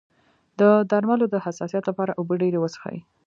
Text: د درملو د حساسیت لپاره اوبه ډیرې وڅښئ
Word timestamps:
د 0.59 0.61
درملو 0.91 1.25
د 1.29 1.35
حساسیت 1.45 1.83
لپاره 1.89 2.11
اوبه 2.19 2.33
ډیرې 2.41 2.59
وڅښئ 2.59 2.97